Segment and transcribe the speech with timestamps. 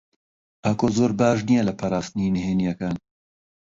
[0.63, 2.95] ئاکۆ زۆر باش نییە لە پاراستنی نهێنییەکان.